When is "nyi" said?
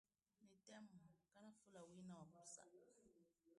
0.45-0.55